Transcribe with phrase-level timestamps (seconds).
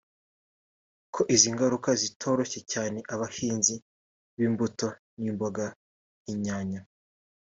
[1.13, 3.75] ko izi ngaruka zitoroheye cyane abahinzi
[4.37, 4.87] b’imbuto
[5.21, 5.65] n’imboga
[6.21, 6.81] nk’inyanya